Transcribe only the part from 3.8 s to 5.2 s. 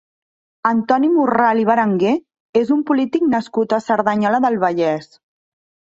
Cerdanyola del Vallès.